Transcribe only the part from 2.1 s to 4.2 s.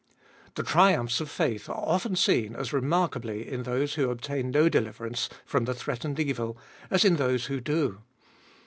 seen as remarkably in those who